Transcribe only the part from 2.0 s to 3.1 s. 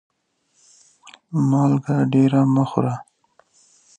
ډيره مه خوره